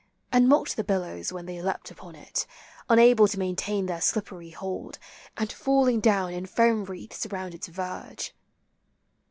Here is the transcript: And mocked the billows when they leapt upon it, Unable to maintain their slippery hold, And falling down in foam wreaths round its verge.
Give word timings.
And 0.31 0.49
mocked 0.49 0.77
the 0.77 0.83
billows 0.83 1.31
when 1.31 1.45
they 1.45 1.61
leapt 1.61 1.91
upon 1.91 2.15
it, 2.15 2.47
Unable 2.89 3.27
to 3.27 3.37
maintain 3.37 3.85
their 3.85 4.01
slippery 4.01 4.49
hold, 4.49 4.97
And 5.37 5.51
falling 5.51 5.99
down 5.99 6.33
in 6.33 6.47
foam 6.47 6.85
wreaths 6.85 7.27
round 7.27 7.53
its 7.53 7.67
verge. 7.67 8.33